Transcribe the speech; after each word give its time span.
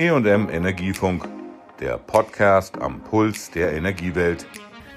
EM 0.00 0.48
Energiefunk, 0.48 1.28
der 1.78 1.98
Podcast 1.98 2.80
am 2.80 3.02
Puls 3.02 3.50
der 3.50 3.74
Energiewelt. 3.74 4.46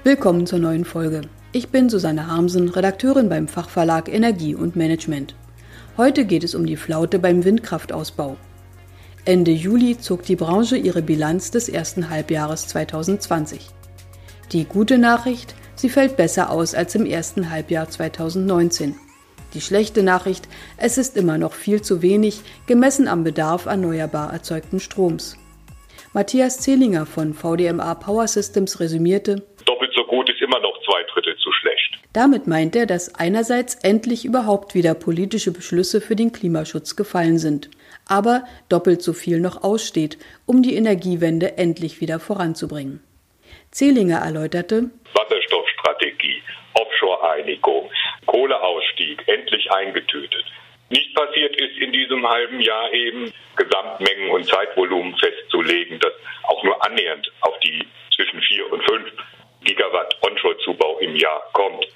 Willkommen 0.02 0.46
zur 0.46 0.60
neuen 0.60 0.86
Folge. 0.86 1.20
Ich 1.52 1.68
bin 1.68 1.90
Susanne 1.90 2.26
Harmsen, 2.26 2.70
Redakteurin 2.70 3.28
beim 3.28 3.46
Fachverlag 3.46 4.08
Energie 4.08 4.54
und 4.54 4.76
Management. 4.76 5.34
Heute 5.98 6.24
geht 6.24 6.42
es 6.42 6.54
um 6.54 6.64
die 6.64 6.78
Flaute 6.78 7.18
beim 7.18 7.44
Windkraftausbau. 7.44 8.38
Ende 9.26 9.50
Juli 9.50 9.98
zog 9.98 10.22
die 10.22 10.36
Branche 10.36 10.78
ihre 10.78 11.02
Bilanz 11.02 11.50
des 11.50 11.68
ersten 11.68 12.08
Halbjahres 12.08 12.68
2020. 12.68 13.68
Die 14.52 14.64
gute 14.64 14.96
Nachricht, 14.96 15.54
sie 15.74 15.90
fällt 15.90 16.16
besser 16.16 16.48
aus 16.48 16.74
als 16.74 16.94
im 16.94 17.04
ersten 17.04 17.50
Halbjahr 17.50 17.90
2019. 17.90 18.94
Die 19.54 19.60
schlechte 19.60 20.02
Nachricht, 20.02 20.48
es 20.76 20.98
ist 20.98 21.16
immer 21.16 21.38
noch 21.38 21.52
viel 21.52 21.80
zu 21.80 22.02
wenig, 22.02 22.40
gemessen 22.66 23.06
am 23.06 23.22
Bedarf 23.22 23.66
erneuerbar 23.66 24.32
erzeugten 24.32 24.80
Stroms. 24.80 25.36
Matthias 26.12 26.58
Zehlinger 26.58 27.06
von 27.06 27.34
VDMA 27.34 27.94
Power 27.94 28.26
Systems 28.26 28.80
resümierte, 28.80 29.46
Doppelt 29.64 29.92
so 29.96 30.04
gut 30.04 30.28
ist 30.28 30.42
immer 30.42 30.60
noch 30.60 30.78
zwei 30.84 31.02
Drittel 31.12 31.36
zu 31.36 31.50
schlecht. 31.52 31.98
Damit 32.12 32.46
meint 32.46 32.76
er, 32.76 32.86
dass 32.86 33.14
einerseits 33.14 33.76
endlich 33.76 34.24
überhaupt 34.24 34.74
wieder 34.74 34.94
politische 34.94 35.52
Beschlüsse 35.52 36.00
für 36.00 36.16
den 36.16 36.32
Klimaschutz 36.32 36.96
gefallen 36.96 37.38
sind, 37.38 37.70
aber 38.06 38.44
doppelt 38.68 39.02
so 39.02 39.12
viel 39.12 39.40
noch 39.40 39.62
aussteht, 39.62 40.18
um 40.46 40.62
die 40.62 40.74
Energiewende 40.74 41.58
endlich 41.58 42.00
wieder 42.00 42.20
voranzubringen. 42.20 43.02
Zehlinger 43.70 44.18
erläuterte, 44.18 44.90
Wasserstoffstrategie, 45.14 46.42
Offshore-Einigung, 46.74 47.90
Kohleausstieg 48.26 49.26
endlich 49.26 49.70
eingetütet. 49.70 50.44
Nicht 50.90 51.14
passiert 51.14 51.56
ist 51.56 51.78
in 51.78 51.92
diesem 51.92 52.28
halben 52.28 52.60
Jahr 52.60 52.92
eben 52.92 53.32
Gesamtmengen 53.56 54.30
und 54.30 54.46
Zeitvolumen 54.46 55.16
festzulegen, 55.16 55.98
das 56.00 56.12
auch 56.44 56.62
nur 56.62 56.84
annähernd 56.84 57.32
auf 57.40 57.58
die 57.60 57.86
zwischen 58.14 58.40
4 58.40 58.72
und 58.72 58.82
5 58.84 59.12
Gigawatt 59.62 60.16
Onshore-Zubau 60.22 60.98
im 60.98 61.16
Jahr 61.16 61.42
kommt. 61.52 61.86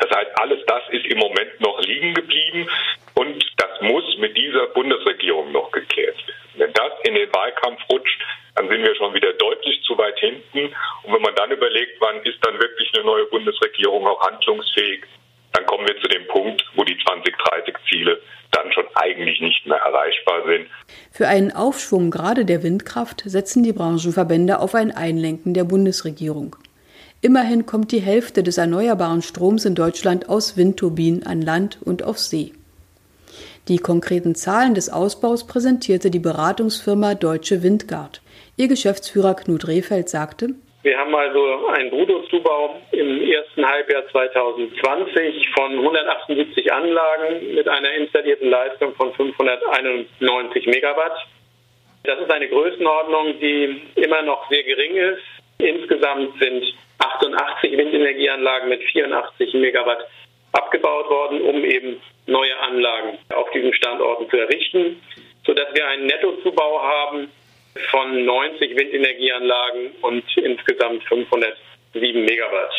Das 0.00 0.10
heißt, 0.10 0.30
alles 0.38 0.64
das 0.66 0.82
ist 0.90 1.06
im 1.06 1.18
Moment 1.18 1.60
noch 1.60 1.80
liegen 1.80 2.14
geblieben 2.14 2.68
und 3.14 3.44
das 3.56 3.80
muss 3.80 4.04
mit 4.18 4.36
dieser 4.36 4.66
Bundesregierung 4.68 5.52
noch 5.52 5.70
geklärt 5.70 6.16
werden. 6.26 6.40
Wenn 6.54 6.72
das 6.72 6.92
in 7.04 7.14
den 7.14 7.32
Wahlkampf 7.32 7.80
rutscht, 7.90 8.20
dann 8.54 8.68
sind 8.68 8.82
wir 8.82 8.94
schon 8.96 9.14
wieder 9.14 9.32
deutlich 9.34 9.82
zu 9.82 9.96
weit 9.96 10.18
hinten. 10.18 10.74
Und 11.02 11.14
wenn 11.14 11.22
man 11.22 11.34
dann 11.34 11.50
überlegt, 11.50 12.00
wann 12.00 12.22
ist 12.22 12.44
dann 12.44 12.60
wirklich 12.60 12.92
eine 12.94 13.04
neue 13.04 13.24
Bundesregierung 13.26 14.06
auch 14.06 14.20
handlungsfähig, 14.26 15.04
dann 15.52 15.66
kommen 15.66 15.86
wir 15.86 16.00
zu 16.00 16.08
dem 16.08 16.26
Punkt, 16.28 16.64
wo 16.76 16.84
die 16.84 16.96
2030-Ziele 16.96 18.20
dann 18.52 18.72
schon 18.72 18.84
eigentlich 18.94 19.40
nicht 19.40 19.66
mehr 19.66 19.78
erreichbar 19.78 20.42
sind. 20.46 20.66
Für 21.10 21.28
einen 21.28 21.52
Aufschwung 21.52 22.10
gerade 22.10 22.44
der 22.44 22.62
Windkraft 22.62 23.22
setzen 23.26 23.62
die 23.62 23.72
Branchenverbände 23.72 24.58
auf 24.58 24.74
ein 24.74 24.90
Einlenken 24.90 25.54
der 25.54 25.64
Bundesregierung. 25.64 26.56
Immerhin 27.20 27.66
kommt 27.66 27.92
die 27.92 28.00
Hälfte 28.00 28.42
des 28.42 28.58
erneuerbaren 28.58 29.22
Stroms 29.22 29.64
in 29.64 29.74
Deutschland 29.74 30.28
aus 30.28 30.56
Windturbinen 30.56 31.24
an 31.26 31.42
Land 31.42 31.78
und 31.82 32.02
auf 32.02 32.18
See. 32.18 32.52
Die 33.68 33.78
konkreten 33.78 34.34
Zahlen 34.34 34.74
des 34.74 34.88
Ausbaus 34.88 35.46
präsentierte 35.46 36.10
die 36.10 36.18
Beratungsfirma 36.18 37.14
Deutsche 37.14 37.62
Windgard. 37.62 38.22
Ihr 38.56 38.68
Geschäftsführer 38.68 39.34
Knut 39.34 39.68
Rehfeld 39.68 40.08
sagte, 40.08 40.54
wir 40.82 40.98
haben 40.98 41.14
also 41.14 41.66
einen 41.68 41.90
Bruttozubau 41.90 42.80
im 42.92 43.22
ersten 43.22 43.66
Halbjahr 43.66 44.08
2020 44.08 45.50
von 45.50 45.72
178 45.72 46.72
Anlagen 46.72 47.54
mit 47.54 47.68
einer 47.68 47.92
installierten 47.92 48.48
Leistung 48.48 48.94
von 48.94 49.12
591 49.12 50.66
Megawatt. 50.66 51.26
Das 52.04 52.18
ist 52.18 52.30
eine 52.30 52.48
Größenordnung, 52.48 53.38
die 53.40 53.82
immer 53.96 54.22
noch 54.22 54.48
sehr 54.48 54.62
gering 54.62 54.96
ist. 54.96 55.22
Insgesamt 55.58 56.38
sind 56.40 56.64
88 56.98 57.76
Windenergieanlagen 57.76 58.70
mit 58.70 58.82
84 58.82 59.52
Megawatt 59.54 60.08
abgebaut 60.52 61.10
worden, 61.10 61.42
um 61.42 61.62
eben 61.62 62.00
neue 62.26 62.58
Anlagen 62.58 63.18
auf 63.34 63.50
diesen 63.50 63.74
Standorten 63.74 64.30
zu 64.30 64.36
errichten, 64.38 65.02
sodass 65.44 65.74
wir 65.74 65.86
einen 65.86 66.06
Nettozubau 66.06 66.82
haben 66.82 67.28
von 67.90 68.24
90 68.24 68.76
Windenergieanlagen 68.76 69.90
und 70.02 70.24
insgesamt 70.36 71.02
507 71.04 72.24
Megawatt. 72.24 72.72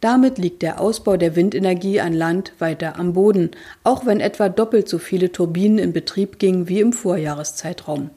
Damit 0.00 0.36
liegt 0.36 0.60
der 0.60 0.80
Ausbau 0.80 1.16
der 1.16 1.34
Windenergie 1.34 1.98
an 2.00 2.12
Land 2.12 2.52
weiter 2.58 2.98
am 2.98 3.14
Boden, 3.14 3.52
auch 3.84 4.04
wenn 4.04 4.20
etwa 4.20 4.50
doppelt 4.50 4.86
so 4.88 4.98
viele 4.98 5.32
Turbinen 5.32 5.78
in 5.78 5.92
Betrieb 5.94 6.38
gingen 6.38 6.68
wie 6.68 6.80
im 6.80 6.92
Vorjahreszeitraum. 6.92 8.10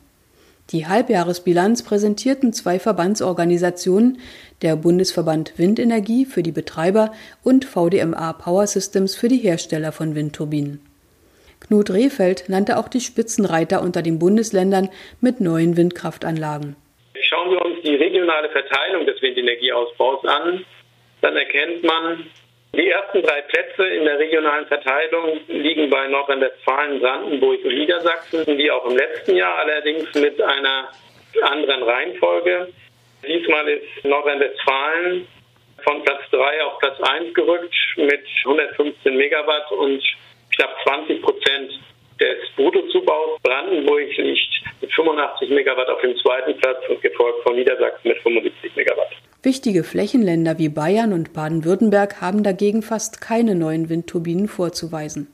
Die 0.71 0.85
Halbjahresbilanz 0.85 1.83
präsentierten 1.83 2.51
zwei 2.51 2.77
Verbandsorganisationen, 2.77 4.19
der 4.61 4.75
Bundesverband 4.75 5.53
Windenergie 5.57 6.25
für 6.25 6.43
die 6.43 6.51
Betreiber 6.51 7.13
und 7.41 7.63
VDMA 7.63 8.33
Power 8.33 8.67
Systems 8.67 9.16
für 9.16 9.29
die 9.29 9.37
Hersteller 9.37 9.93
von 9.93 10.13
Windturbinen. 10.13 10.81
Knut 11.62 11.90
Rehfeld 11.90 12.50
nannte 12.50 12.78
auch 12.78 12.88
die 12.88 13.00
Spitzenreiter 13.00 13.81
unter 13.81 14.01
den 14.01 14.19
Bundesländern 14.19 14.90
mit 15.22 15.41
neuen 15.41 15.75
Windkraftanlagen. 15.78 16.75
Schauen 17.19 17.51
wir 17.51 17.66
uns 17.66 17.81
die 17.84 17.95
regionale 17.95 18.50
Verteilung 18.50 19.06
des 19.06 19.22
Windenergieausbaus 19.22 20.23
an, 20.25 20.66
dann 21.22 21.35
erkennt 21.35 21.84
man, 21.84 22.25
die 22.75 22.90
ersten 22.90 23.23
drei 23.23 23.41
Plätze 23.41 23.88
in 23.88 24.06
der 24.06 24.19
regionalen 24.19 24.67
Verteilung 24.67 25.40
liegen 25.47 25.90
bei 25.90 26.07
Nordrhein-Westfalen, 26.07 27.00
Brandenburg 27.00 27.63
und 27.66 27.73
Niedersachsen, 27.73 28.46
wie 28.57 28.69
auch 28.69 28.85
im 28.85 28.96
letzten 28.96 29.35
Jahr, 29.35 29.57
allerdings 29.57 30.13
mit 30.13 30.40
einer 30.40 30.90
anderen 31.41 31.84
Reihenfolge. 31.84 32.67
Diesmal 33.28 33.67
ist 33.67 34.06
Nordrhein-Westfalen 34.06 35.28
von 35.84 36.03
Platz 36.03 36.22
3 36.31 36.63
auf 36.66 36.79
Platz 36.79 37.00
1 37.01 37.34
gerückt 37.34 37.75
mit 37.96 38.23
115 38.46 39.16
Megawatt 39.16 39.72
und 39.72 40.03
knapp 40.57 40.75
20 40.84 41.22
Prozent 41.22 41.72
des 42.19 42.56
Bruttozubaus. 42.56 43.40
Brandenburg 43.44 44.18
liegt 44.18 44.63
mit 44.81 44.91
85 44.91 45.50
Megawatt 45.51 45.88
auf 45.90 46.01
dem 46.01 46.16
zweiten 46.18 46.57
Platz 46.57 46.78
und 46.90 47.01
gefolgt 47.01 47.44
von 47.44 47.56
Niedersachsen 47.56 48.09
mit 48.09 48.18
75 48.22 48.75
Megawatt. 48.75 49.07
Wichtige 49.44 49.84
Flächenländer 49.84 50.57
wie 50.57 50.69
Bayern 50.69 51.13
und 51.13 51.34
Baden-Württemberg 51.34 52.22
haben 52.22 52.44
dagegen 52.44 52.81
fast 52.81 53.22
keine 53.22 53.56
neuen 53.56 53.90
Windturbinen 53.90 54.47
vorzuweisen. 54.47 55.28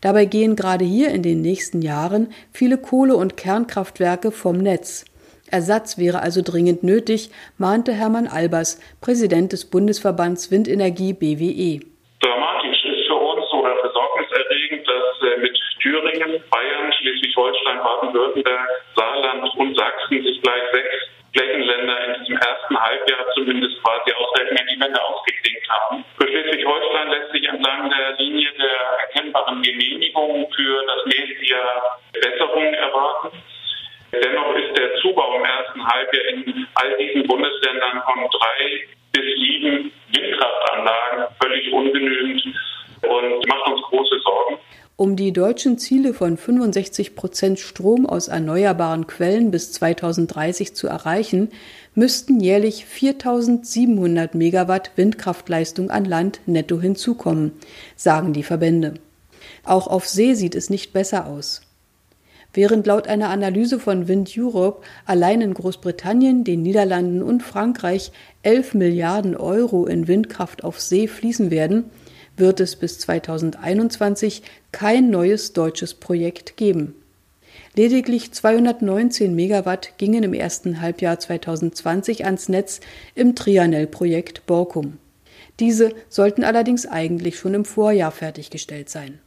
Dabei 0.00 0.24
gehen 0.24 0.56
gerade 0.56 0.84
hier 0.84 1.10
in 1.10 1.22
den 1.22 1.40
nächsten 1.40 1.80
Jahren 1.80 2.34
viele 2.52 2.76
Kohle- 2.76 3.14
und 3.14 3.36
Kernkraftwerke 3.36 4.32
vom 4.32 4.58
Netz. 4.58 5.04
Ersatz 5.48 5.98
wäre 5.98 6.20
also 6.20 6.42
dringend 6.42 6.82
nötig, 6.82 7.30
mahnte 7.58 7.92
Hermann 7.92 8.26
Albers, 8.26 8.80
Präsident 9.00 9.52
des 9.52 9.66
Bundesverbands 9.66 10.50
Windenergie 10.50 11.12
BWE. 11.12 11.92
Thüringen, 15.92 16.42
Bayern, 16.48 16.92
Schleswig-Holstein, 16.94 17.78
Baden-Württemberg, 17.84 18.68
Saarland 18.96 19.44
und 19.56 19.76
Sachsen 19.76 20.22
sich 20.22 20.40
gleich 20.40 20.62
sechs 20.72 20.94
Flächenländer 21.36 22.06
in 22.06 22.20
diesem 22.20 22.36
ersten 22.38 22.80
Halbjahr 22.80 23.26
zumindest 23.34 23.76
quasi 23.82 24.12
aus 24.16 24.32
der 24.38 24.50
Energiewende 24.52 25.02
ausgeklinkt 25.02 25.68
haben. 25.68 26.04
Für 26.16 26.28
Schleswig-Holstein 26.28 27.08
lässt 27.10 27.32
sich 27.32 27.46
entlang 27.46 27.90
der 27.90 28.16
Linie 28.16 28.48
der 28.58 28.78
erkennbaren 29.04 29.60
Genehmigungen 29.60 30.46
für 30.56 30.82
das 30.86 31.04
nächste 31.04 31.44
Jahr 31.44 32.00
Besserungen 32.12 32.72
erwarten. 32.72 33.28
Dennoch 34.12 34.56
ist 34.56 34.78
der 34.78 34.94
Zubau 34.96 35.36
im 35.36 35.44
ersten 35.44 35.86
Halbjahr 35.86 36.24
in 36.24 36.66
all 36.74 36.96
diesen 36.96 37.26
Bundesländern 37.26 38.02
von 38.04 38.28
drei 38.40 38.88
bis 39.12 39.24
sieben 39.36 39.92
Windkraftanlagen 40.08 41.26
völlig 41.42 41.70
ungenügend 41.70 42.44
und 43.02 43.46
macht 43.48 43.68
uns 43.68 43.82
große 43.82 44.18
Sorgen. 44.20 44.58
Um 45.02 45.16
die 45.16 45.32
deutschen 45.32 45.78
Ziele 45.78 46.14
von 46.14 46.36
65 46.36 47.16
Prozent 47.16 47.58
Strom 47.58 48.06
aus 48.06 48.28
erneuerbaren 48.28 49.08
Quellen 49.08 49.50
bis 49.50 49.72
2030 49.72 50.76
zu 50.76 50.86
erreichen, 50.86 51.48
müssten 51.96 52.38
jährlich 52.38 52.84
4700 52.84 54.36
Megawatt 54.36 54.92
Windkraftleistung 54.94 55.90
an 55.90 56.04
Land 56.04 56.38
netto 56.46 56.80
hinzukommen, 56.80 57.50
sagen 57.96 58.32
die 58.32 58.44
Verbände. 58.44 58.94
Auch 59.64 59.88
auf 59.88 60.08
See 60.08 60.34
sieht 60.34 60.54
es 60.54 60.70
nicht 60.70 60.92
besser 60.92 61.26
aus. 61.26 61.62
Während 62.54 62.86
laut 62.86 63.08
einer 63.08 63.30
Analyse 63.30 63.80
von 63.80 64.06
Wind 64.06 64.32
Europe 64.38 64.82
allein 65.04 65.40
in 65.40 65.54
Großbritannien, 65.54 66.44
den 66.44 66.62
Niederlanden 66.62 67.24
und 67.24 67.42
Frankreich 67.42 68.12
11 68.44 68.74
Milliarden 68.74 69.36
Euro 69.36 69.84
in 69.84 70.06
Windkraft 70.06 70.62
auf 70.62 70.80
See 70.80 71.08
fließen 71.08 71.50
werden, 71.50 71.90
wird 72.36 72.60
es 72.60 72.76
bis 72.76 72.98
2021 72.98 74.42
kein 74.72 75.10
neues 75.10 75.52
deutsches 75.52 75.94
Projekt 75.94 76.56
geben. 76.56 76.94
Lediglich 77.74 78.32
219 78.32 79.34
Megawatt 79.34 79.96
gingen 79.98 80.24
im 80.24 80.34
ersten 80.34 80.80
Halbjahr 80.80 81.18
2020 81.18 82.24
ans 82.24 82.48
Netz 82.48 82.80
im 83.14 83.36
Trianel-Projekt 83.36 84.46
Borkum. 84.46 84.98
Diese 85.60 85.94
sollten 86.08 86.44
allerdings 86.44 86.86
eigentlich 86.86 87.36
schon 87.36 87.54
im 87.54 87.64
Vorjahr 87.64 88.10
fertiggestellt 88.10 88.88
sein. 88.88 89.20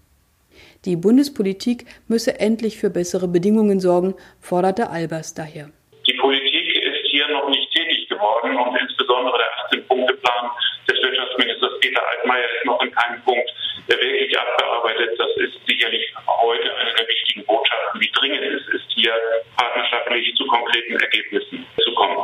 Die 0.86 0.96
Bundespolitik 0.96 1.86
müsse 2.08 2.40
endlich 2.40 2.78
für 2.78 2.90
bessere 2.90 3.28
Bedingungen 3.28 3.80
sorgen, 3.80 4.16
forderte 4.40 4.90
Albers 4.90 5.34
daher. 5.34 5.70
Die 6.06 6.14
Politik 6.14 6.76
ist 6.76 7.10
hier 7.10 7.28
noch 7.30 7.50
nicht 7.50 7.72
tätig 7.74 8.08
geworden 8.10 8.56
und 8.58 8.76
insbesondere 8.78 9.38
der 9.38 9.80
18-Punkte-Plan 9.80 10.52
des 10.88 11.02
Wirtschaftsministers 11.02 11.80
Peter 11.82 12.02
Altmaier 12.12 12.46
ist 12.46 12.66
noch 12.66 12.82
in 12.84 12.92
keinem 12.92 13.22
Punkt 13.24 13.50
wirklich 13.88 14.38
abgearbeitet. 14.38 15.18
Das 15.18 15.30
ist 15.38 15.58
sicherlich 15.68 16.14
heute 16.28 16.76
eine 16.76 16.94
der 16.94 17.08
wichtigen 17.08 17.46
Botschaften, 17.46 18.02
wie 18.02 18.12
dringend 18.14 18.44
es 18.44 18.68
ist, 18.74 18.86
hier 18.96 19.14
partnerschaftlich 19.58 20.36
zu 20.36 20.46
konkreten 20.48 20.96
Ergebnissen 20.96 21.66
zu 21.78 21.94
kommen. 21.94 22.18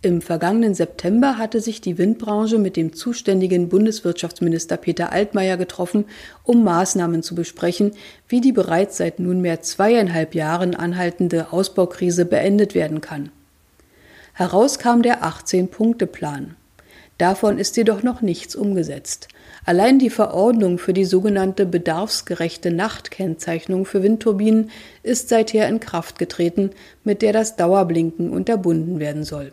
Im 0.00 0.22
vergangenen 0.22 0.74
September 0.74 1.38
hatte 1.38 1.60
sich 1.60 1.80
die 1.80 1.98
Windbranche 1.98 2.58
mit 2.58 2.76
dem 2.76 2.92
zuständigen 2.92 3.68
Bundeswirtschaftsminister 3.68 4.76
Peter 4.76 5.12
Altmaier 5.12 5.56
getroffen, 5.56 6.04
um 6.44 6.62
Maßnahmen 6.62 7.24
zu 7.24 7.34
besprechen, 7.34 7.96
wie 8.28 8.40
die 8.40 8.52
bereits 8.52 8.96
seit 8.96 9.18
nunmehr 9.18 9.60
zweieinhalb 9.60 10.36
Jahren 10.36 10.76
anhaltende 10.76 11.48
Ausbaukrise 11.50 12.26
beendet 12.26 12.76
werden 12.76 13.00
kann. 13.00 13.32
Heraus 14.34 14.78
kam 14.78 15.02
der 15.02 15.24
18-Punkte-Plan. 15.24 16.54
Davon 17.18 17.58
ist 17.58 17.76
jedoch 17.76 18.04
noch 18.04 18.22
nichts 18.22 18.54
umgesetzt. 18.54 19.26
Allein 19.64 19.98
die 19.98 20.08
Verordnung 20.08 20.78
für 20.78 20.92
die 20.92 21.04
sogenannte 21.04 21.66
bedarfsgerechte 21.66 22.70
Nachtkennzeichnung 22.70 23.86
für 23.86 24.04
Windturbinen 24.04 24.70
ist 25.02 25.28
seither 25.28 25.68
in 25.68 25.80
Kraft 25.80 26.18
getreten, 26.18 26.70
mit 27.02 27.20
der 27.20 27.32
das 27.32 27.56
Dauerblinken 27.56 28.30
unterbunden 28.30 29.00
werden 29.00 29.24
soll. 29.24 29.52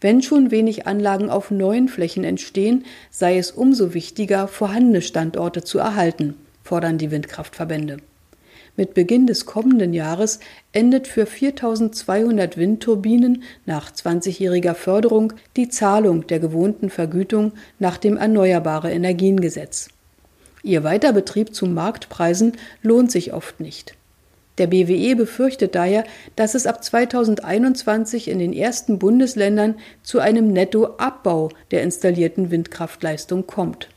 Wenn 0.00 0.22
schon 0.22 0.50
wenig 0.50 0.86
Anlagen 0.86 1.28
auf 1.28 1.50
neuen 1.50 1.88
Flächen 1.88 2.24
entstehen, 2.24 2.84
sei 3.10 3.36
es 3.36 3.50
umso 3.50 3.92
wichtiger, 3.92 4.48
vorhandene 4.48 5.02
Standorte 5.02 5.64
zu 5.64 5.78
erhalten, 5.78 6.34
fordern 6.62 6.96
die 6.96 7.10
Windkraftverbände. 7.10 7.98
Mit 8.78 8.94
Beginn 8.94 9.26
des 9.26 9.44
kommenden 9.44 9.92
Jahres 9.92 10.38
endet 10.70 11.08
für 11.08 11.26
4200 11.26 12.56
Windturbinen 12.56 13.42
nach 13.66 13.90
20-jähriger 13.90 14.74
Förderung 14.74 15.32
die 15.56 15.68
Zahlung 15.68 16.28
der 16.28 16.38
gewohnten 16.38 16.88
Vergütung 16.88 17.54
nach 17.80 17.96
dem 17.96 18.16
Erneuerbare 18.16 18.92
Energiengesetz. 18.92 19.88
Ihr 20.62 20.84
Weiterbetrieb 20.84 21.56
zu 21.56 21.66
Marktpreisen 21.66 22.52
lohnt 22.80 23.10
sich 23.10 23.32
oft 23.32 23.58
nicht. 23.58 23.96
Der 24.58 24.68
BWE 24.68 25.16
befürchtet 25.16 25.74
daher, 25.74 26.04
dass 26.36 26.54
es 26.54 26.68
ab 26.68 26.84
2021 26.84 28.28
in 28.28 28.38
den 28.38 28.52
ersten 28.52 29.00
Bundesländern 29.00 29.74
zu 30.04 30.20
einem 30.20 30.52
Nettoabbau 30.52 31.48
der 31.72 31.82
installierten 31.82 32.52
Windkraftleistung 32.52 33.44
kommt. 33.48 33.88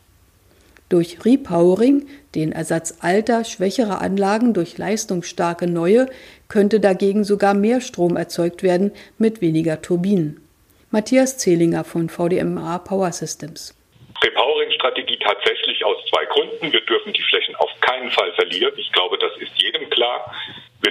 Durch 0.92 1.24
Repowering, 1.24 2.06
den 2.36 2.52
Ersatz 2.52 2.98
alter, 3.00 3.46
schwächerer 3.46 4.02
Anlagen 4.02 4.54
durch 4.54 4.78
leistungsstarke 4.78 5.66
neue, 5.66 6.08
könnte 6.50 6.82
dagegen 6.82 7.24
sogar 7.24 7.54
mehr 7.54 7.80
Strom 7.80 8.18
erzeugt 8.18 8.62
werden 8.62 8.92
mit 9.18 9.40
weniger 9.40 9.82
Turbinen. 9.82 10.46
Matthias 10.90 11.38
Zehlinger 11.38 11.86
von 11.86 12.10
VDMA 12.10 12.80
Power 12.80 13.14
Systems. 13.14 13.74
Repowering-Strategie 14.22 15.18
tatsächlich 15.24 15.86
aus 15.86 15.96
zwei 16.10 16.26
Gründen. 16.26 16.74
Wir 16.74 16.82
dürfen 16.82 17.14
die 17.14 17.24
Flächen 17.24 17.56
auf 17.56 17.70
keinen 17.80 18.12
Fall 18.12 18.34
verlieren. 18.34 18.74
Ich 18.76 18.92
glaube, 18.92 19.18
das 19.18 19.32
ist 19.40 19.54
jedem 19.56 19.90
klar. 19.92 20.36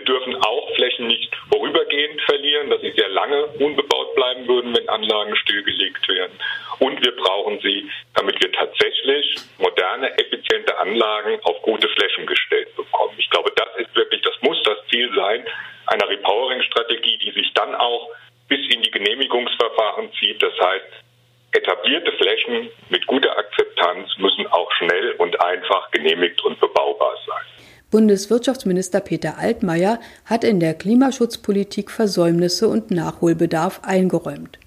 Wir 0.00 0.06
dürfen 0.06 0.35
auch 0.37 0.75
Flächen 0.76 1.08
nicht 1.08 1.31
vorübergehend 1.52 2.23
verlieren, 2.23 2.70
dass 2.70 2.81
sie 2.81 2.93
sehr 2.93 3.11
lange 3.11 3.44
unbebaut 3.58 4.14
bleiben 4.14 4.49
würden, 4.49 4.75
wenn 4.75 4.88
Anlagen 4.88 5.37
stillgelegt 5.37 6.08
werden. 6.08 6.32
Und 6.79 7.05
wir 7.05 7.14
brauchen 7.17 7.61
sie, 7.61 7.87
damit 8.14 8.43
wir 8.43 8.50
tatsächlich 8.50 9.37
moderne, 9.58 10.11
effiziente 10.17 10.79
Anlagen 10.79 11.38
auf 11.43 11.61
gute 11.61 11.87
Flächen 11.91 12.25
gestellt 12.25 12.75
bekommen. 12.76 13.12
Ich 13.19 13.29
glaube, 13.29 13.52
das 13.56 13.69
ist 13.76 13.94
wirklich, 13.94 14.23
das 14.23 14.32
muss 14.41 14.62
das 14.62 14.79
Ziel 14.91 15.11
sein 15.14 15.44
einer 15.88 16.08
Repowering-Strategie, 16.08 17.19
die 17.19 17.32
sich 17.32 17.52
dann 17.52 17.75
auch 17.75 18.08
bis 18.49 18.61
in 18.73 18.81
die 18.81 18.91
Genehmigungsverfahren 18.91 20.11
zieht. 20.19 20.43
Das 20.43 20.58
heißt, 20.58 21.05
etablierte 21.52 22.12
Flächen 22.12 22.70
mit 22.88 23.06
guter 23.06 23.37
Akzeptanz 23.37 24.17
müssen 24.17 24.47
auch 24.47 24.73
schnell 24.79 25.12
und 25.19 25.38
einfach 25.43 25.91
genehmigt 25.91 26.43
und 26.43 26.58
bebaubar 26.58 27.19
sein. 27.26 27.44
Bundeswirtschaftsminister 27.90 29.00
Peter 29.00 29.38
Altmaier 29.38 29.98
hat 30.25 30.44
in 30.44 30.60
der 30.60 30.75
Klimaschutzpolitik 30.75 31.90
Versäumnisse 31.90 32.69
und 32.69 32.92
Nachholbedarf 32.92 33.81
eingeräumt. 33.82 34.58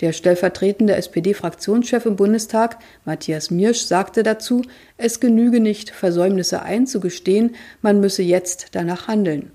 Der 0.00 0.12
stellvertretende 0.12 0.96
SPD-Fraktionschef 0.96 2.06
im 2.06 2.16
Bundestag, 2.16 2.78
Matthias 3.04 3.52
Miersch, 3.52 3.82
sagte 3.82 4.24
dazu, 4.24 4.62
es 4.96 5.20
genüge 5.20 5.60
nicht, 5.60 5.90
Versäumnisse 5.90 6.62
einzugestehen, 6.62 7.54
man 7.82 8.00
müsse 8.00 8.22
jetzt 8.22 8.68
danach 8.72 9.06
handeln. 9.06 9.52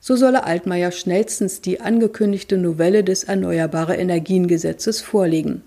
So 0.00 0.14
solle 0.16 0.44
Altmaier 0.44 0.92
schnellstens 0.92 1.62
die 1.62 1.80
angekündigte 1.80 2.58
Novelle 2.58 3.02
des 3.02 3.24
Erneuerbare 3.24 3.96
Energiengesetzes 3.96 5.00
vorlegen. 5.00 5.62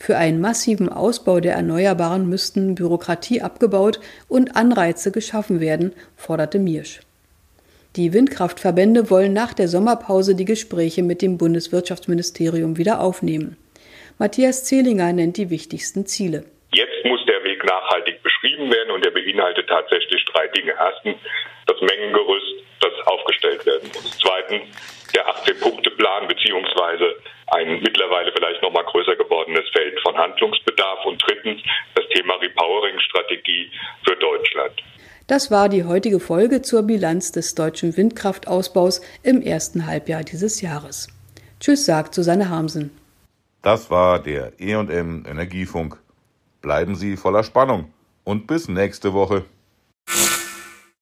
Für 0.00 0.16
einen 0.16 0.40
massiven 0.40 0.88
Ausbau 0.88 1.40
der 1.40 1.54
Erneuerbaren 1.54 2.28
müssten 2.28 2.76
Bürokratie 2.76 3.42
abgebaut 3.42 4.00
und 4.28 4.56
Anreize 4.56 5.10
geschaffen 5.10 5.60
werden, 5.60 5.92
forderte 6.16 6.58
Miersch. 6.58 7.00
Die 7.96 8.12
Windkraftverbände 8.12 9.10
wollen 9.10 9.32
nach 9.32 9.54
der 9.54 9.66
Sommerpause 9.66 10.36
die 10.36 10.44
Gespräche 10.44 11.02
mit 11.02 11.20
dem 11.20 11.36
Bundeswirtschaftsministerium 11.36 12.76
wieder 12.76 13.00
aufnehmen. 13.00 13.56
Matthias 14.18 14.64
Zehlinger 14.64 15.12
nennt 15.12 15.36
die 15.36 15.50
wichtigsten 15.50 16.06
Ziele. 16.06 16.44
Jetzt 16.72 17.04
muss 17.04 17.24
der 17.26 17.42
Weg 17.44 17.64
nachhaltig 17.64 18.22
beschrieben 18.22 18.70
werden 18.70 18.90
und 18.92 19.04
er 19.04 19.10
beinhaltet 19.10 19.68
tatsächlich 19.68 20.24
drei 20.26 20.46
Dinge. 20.48 20.74
Erstens 20.78 21.16
das 21.66 21.80
Mengengerüst, 21.80 22.64
das 22.80 22.92
aufgestellt 23.06 23.64
werden 23.66 23.88
muss. 23.94 24.18
Zweitens 24.18 24.62
der 25.14 25.26
18-Punkte-Plan 25.26 26.28
beziehungsweise 26.28 27.16
ein 27.48 27.80
mittlerweile 27.80 28.30
Handlungsbedarf 30.18 31.04
und 31.06 31.22
drittens 31.26 31.62
das 31.94 32.04
Thema 32.14 32.34
Repowering-Strategie 32.34 33.70
für 34.06 34.16
Deutschland. 34.16 34.82
Das 35.28 35.50
war 35.50 35.68
die 35.68 35.84
heutige 35.84 36.20
Folge 36.20 36.62
zur 36.62 36.82
Bilanz 36.82 37.32
des 37.32 37.54
deutschen 37.54 37.96
Windkraftausbaus 37.96 39.00
im 39.22 39.42
ersten 39.42 39.86
Halbjahr 39.86 40.24
dieses 40.24 40.60
Jahres. 40.60 41.08
Tschüss, 41.60 41.86
sagt 41.86 42.14
Susanne 42.14 42.48
Harmsen. 42.48 42.90
Das 43.62 43.90
war 43.90 44.20
der 44.22 44.52
EM 44.58 45.24
Energiefunk. 45.26 45.98
Bleiben 46.62 46.94
Sie 46.94 47.16
voller 47.16 47.44
Spannung 47.44 47.92
und 48.24 48.46
bis 48.46 48.68
nächste 48.68 49.12
Woche. 49.12 49.44